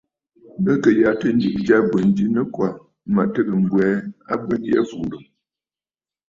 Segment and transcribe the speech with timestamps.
[0.63, 2.67] Bɨ kɨ̀ yàtə̂ ǹjɨ̀ʼɨ̀ ja ɨ̀bwèn ji nɨkwà,
[3.13, 3.89] mə̀ tɨgə̀ m̀bwɛɛ
[4.33, 5.23] abwen yî fùùrə̀.